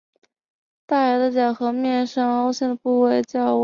[0.87, 3.59] 大牙的咬合面上凹陷的部位叫窝沟。